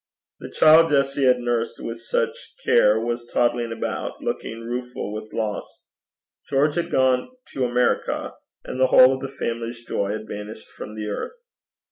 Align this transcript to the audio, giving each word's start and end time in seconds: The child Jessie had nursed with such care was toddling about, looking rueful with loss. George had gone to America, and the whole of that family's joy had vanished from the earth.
The 0.39 0.49
child 0.49 0.89
Jessie 0.89 1.25
had 1.25 1.37
nursed 1.37 1.75
with 1.79 1.99
such 2.01 2.35
care 2.65 2.99
was 2.99 3.23
toddling 3.31 3.71
about, 3.71 4.19
looking 4.19 4.61
rueful 4.61 5.13
with 5.13 5.31
loss. 5.31 5.83
George 6.49 6.73
had 6.73 6.89
gone 6.89 7.29
to 7.53 7.65
America, 7.65 8.33
and 8.65 8.79
the 8.79 8.87
whole 8.87 9.13
of 9.13 9.21
that 9.21 9.37
family's 9.37 9.85
joy 9.85 10.09
had 10.13 10.27
vanished 10.27 10.67
from 10.69 10.95
the 10.95 11.05
earth. 11.05 11.35